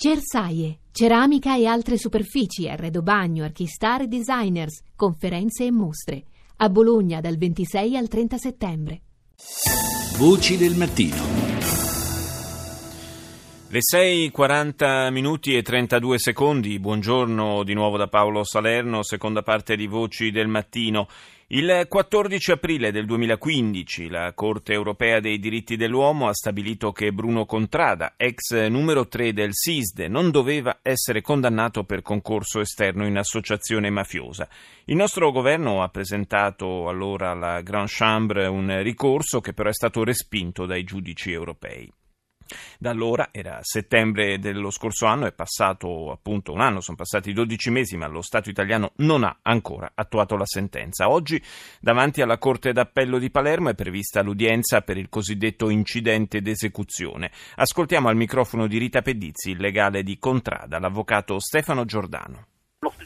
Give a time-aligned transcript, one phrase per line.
[0.00, 6.22] Cersaie, ceramica e altre superfici, arredo bagno, archistar e designers, conferenze e mostre.
[6.58, 9.00] A Bologna dal 26 al 30 settembre.
[10.16, 11.16] Voci del mattino.
[13.70, 19.88] Le 6.40 minuti e 32 secondi, buongiorno di nuovo da Paolo Salerno, seconda parte di
[19.88, 21.08] Voci del Mattino.
[21.50, 27.46] Il 14 aprile del 2015 la Corte europea dei diritti dell'uomo ha stabilito che Bruno
[27.46, 33.88] Contrada, ex numero 3 del SISDE, non doveva essere condannato per concorso esterno in associazione
[33.88, 34.46] mafiosa.
[34.84, 40.04] Il nostro governo ha presentato allora alla Grand Chambre un ricorso che però è stato
[40.04, 41.90] respinto dai giudici europei.
[42.78, 47.70] Da allora, era settembre dello scorso anno, è passato appunto un anno, sono passati 12
[47.70, 51.08] mesi, ma lo Stato italiano non ha ancora attuato la sentenza.
[51.08, 51.42] Oggi,
[51.80, 57.30] davanti alla Corte d'Appello di Palermo, è prevista l'udienza per il cosiddetto incidente d'esecuzione.
[57.56, 62.46] Ascoltiamo al microfono di Rita Pedizzi, il legale di Contrada, l'avvocato Stefano Giordano.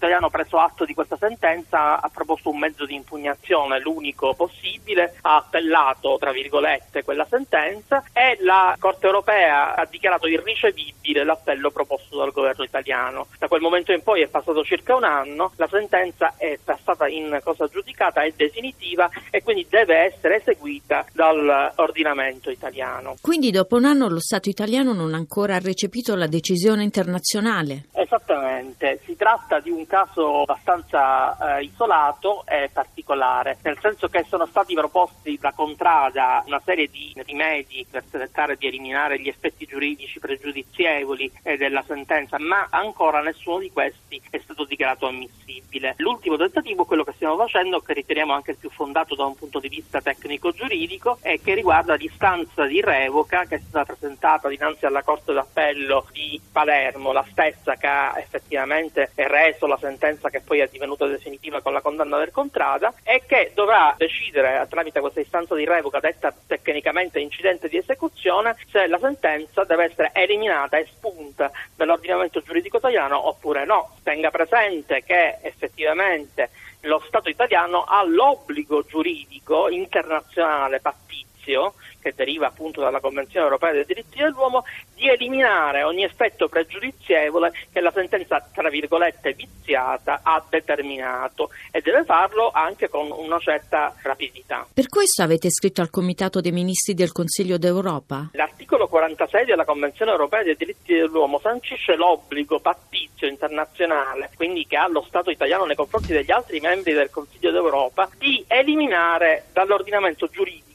[0.00, 5.36] Italiano, preso atto di questa sentenza, ha proposto un mezzo di impugnazione, l'unico possibile, ha
[5.36, 12.32] appellato, tra virgolette, quella sentenza e la Corte europea ha dichiarato irricevibile l'appello proposto dal
[12.32, 13.26] governo italiano.
[13.38, 17.38] Da quel momento in poi è passato circa un anno, la sentenza è passata in
[17.44, 23.16] cosa giudicata, è definitiva e quindi deve essere eseguita dall'ordinamento italiano.
[23.20, 27.88] Quindi dopo un anno lo Stato italiano non ha ancora recepito la decisione internazionale?
[28.30, 34.46] Esattamente, si tratta di un caso abbastanza eh, isolato e particolare, nel senso che sono
[34.46, 40.20] stati proposti da Contrada una serie di rimedi per cercare di eliminare gli effetti giuridici
[40.20, 45.94] pregiudizievoli eh, della sentenza, ma ancora nessuno di questi è stato dichiarato ammissibile.
[45.96, 49.58] L'ultimo tentativo, quello che stiamo facendo, che riteniamo anche il più fondato da un punto
[49.58, 55.02] di vista tecnico-giuridico, è che riguarda l'istanza di revoca che è stata presentata dinanzi alla
[55.02, 60.68] Corte d'Appello di Palermo, la stessa che ha effettivamente reso la sentenza che poi è
[60.70, 65.64] divenuta definitiva con la condanna del Contrada e che dovrà decidere tramite questa istanza di
[65.64, 72.76] revoca detta tecnicamente incidente di esecuzione se la sentenza deve essere eliminata, espunta dall'ordinamento giuridico
[72.76, 73.96] italiano oppure no.
[74.02, 76.50] Tenga presente che effettivamente
[76.82, 81.29] lo Stato italiano ha l'obbligo giuridico internazionale pattizio
[82.00, 84.64] che deriva appunto dalla Convenzione europea dei diritti dell'uomo,
[84.94, 92.04] di eliminare ogni effetto pregiudizievole che la sentenza, tra virgolette, viziata ha determinato e deve
[92.04, 94.66] farlo anche con una certa rapidità.
[94.72, 98.30] Per questo avete scritto al Comitato dei Ministri del Consiglio d'Europa?
[98.32, 104.88] L'articolo 46 della Convenzione europea dei diritti dell'uomo sancisce l'obbligo pattizio internazionale, quindi che ha
[104.88, 110.69] lo Stato italiano nei confronti degli altri membri del Consiglio d'Europa, di eliminare dall'ordinamento giuridico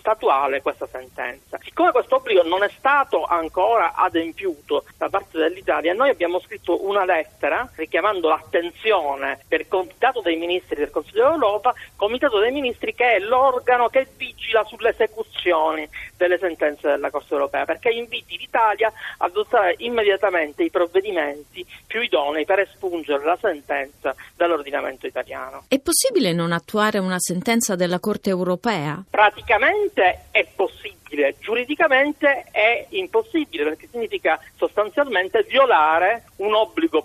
[0.00, 1.58] statuale questa sentenza.
[1.62, 7.04] Siccome questo obbligo non è stato ancora adempiuto da parte dell'Italia, noi abbiamo scritto una
[7.04, 13.18] lettera richiamando l'attenzione del Comitato dei Ministri del Consiglio d'Europa, Comitato dei Ministri che è
[13.20, 14.08] l'organo che
[14.50, 20.70] vigila sulle esecuzioni delle sentenze della Corte europea, perché inviti l'Italia ad adottare immediatamente i
[20.70, 25.64] provvedimenti più idonei per espungere la sentenza dall'ordinamento italiano.
[25.68, 29.02] È possibile non attuare una sentenza della Corte europea?
[29.08, 37.02] Praticamente è possibile, giuridicamente è impossibile perché significa sostanzialmente violare un obbligo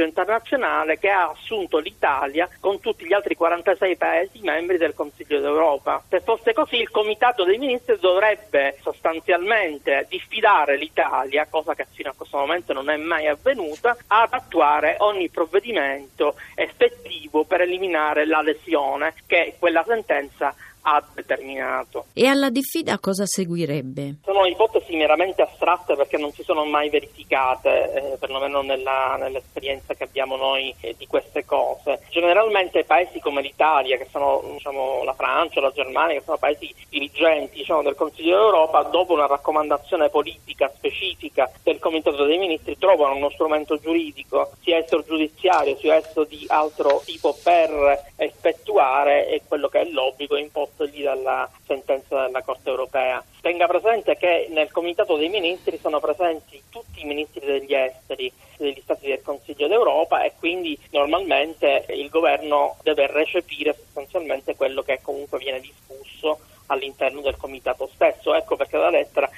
[0.00, 5.40] pattizio internazionale che ha assunto l'Italia con tutti gli altri 46 Paesi membri del Consiglio
[5.40, 6.02] d'Europa.
[6.08, 12.14] Se fosse così il Comitato dei Ministri dovrebbe sostanzialmente diffidare l'Italia, cosa che fino a
[12.16, 19.14] questo momento non è mai avvenuta, ad attuare ogni provvedimento effettivo per eliminare la lesione
[19.26, 20.54] che quella sentenza ha
[21.14, 22.06] determinato.
[22.12, 24.16] E alla diffida cosa seguirebbe?
[24.24, 30.04] Sono ipotesi meramente astratte perché non si sono mai verificate, eh, perlomeno nella, nell'esperienza che
[30.04, 32.00] abbiamo noi eh, di queste cose.
[32.10, 37.58] Generalmente paesi come l'Italia, che sono diciamo, la Francia, la Germania, che sono paesi dirigenti
[37.58, 43.30] diciamo, del Consiglio d'Europa, dopo una raccomandazione politica specifica del Comitato dei Ministri trovano uno
[43.30, 49.84] strumento giuridico, sia esso giudiziario, sia esso di altro tipo per effettuare quello che è
[49.84, 53.22] l'obbligo imposto postogli dalla sentenza della Corte europea.
[53.40, 58.80] Tenga presente che nel Comitato dei Ministri sono presenti tutti i ministri degli esteri degli
[58.82, 65.38] Stati del Consiglio d'Europa e quindi normalmente il governo deve recepire sostanzialmente quello che comunque
[65.38, 68.34] viene discusso all'interno del comitato stesso.
[68.34, 69.29] Ecco perché la lettera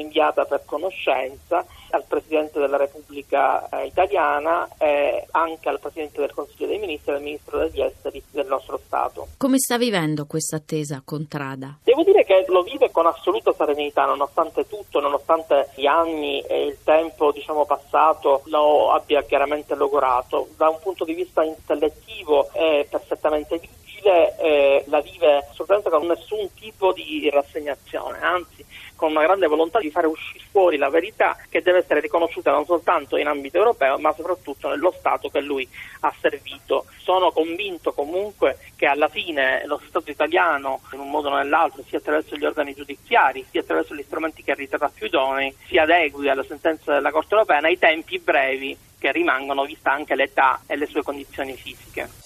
[0.00, 6.66] inviata per conoscenza al Presidente della Repubblica eh, italiana e anche al Presidente del Consiglio
[6.66, 9.28] dei Ministri e al Ministro degli Esteri del nostro Stato.
[9.36, 11.78] Come sta vivendo questa attesa Contrada?
[11.82, 16.78] Devo dire che lo vive con assoluta serenità, nonostante tutto, nonostante gli anni e il
[16.84, 20.48] tempo diciamo, passato lo abbia chiaramente logorato.
[20.56, 23.68] Da un punto di vista intellettivo è perfettamente vigile,
[24.08, 28.64] eh, la vive assolutamente con nessun tipo di rassegnazione, anzi
[29.00, 32.66] con una grande volontà di fare uscire fuori la verità che deve essere riconosciuta non
[32.66, 35.66] soltanto in ambito europeo ma soprattutto nello Stato che lui
[36.00, 36.84] ha servito.
[36.98, 41.96] Sono convinto comunque che alla fine lo Stato italiano in un modo o nell'altro sia
[41.96, 46.44] attraverso gli organi giudiziari sia attraverso gli strumenti che riterrà più idonei si adegui alla
[46.44, 51.02] sentenza della Corte europea nei tempi brevi che rimangono vista anche l'età e le sue
[51.02, 52.18] condizioni fisiche.